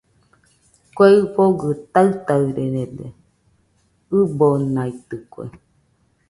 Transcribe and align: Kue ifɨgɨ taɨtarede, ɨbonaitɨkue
Kue 0.95 1.07
ifɨgɨ 1.21 1.69
taɨtarede, 1.93 3.05
ɨbonaitɨkue 4.19 5.45